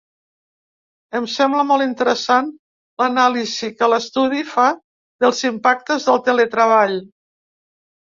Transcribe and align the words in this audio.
Em 1.19 1.27
sembla 1.33 1.65
molt 1.71 1.85
interessant 1.87 2.49
l’anàlisi 3.03 3.71
que 3.83 3.93
l’estudi 3.95 4.43
fa 4.57 4.69
dels 5.23 5.47
impactes 5.55 6.13
del 6.13 6.23
teletreball. 6.33 7.03